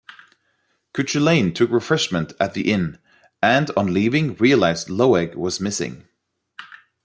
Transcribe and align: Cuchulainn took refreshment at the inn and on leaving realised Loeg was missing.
Cuchulainn 0.95 1.53
took 1.53 1.69
refreshment 1.69 2.33
at 2.39 2.55
the 2.55 2.71
inn 2.71 2.97
and 3.39 3.69
on 3.77 3.93
leaving 3.93 4.33
realised 4.37 4.87
Loeg 4.89 5.35
was 5.35 5.59
missing. 5.61 6.07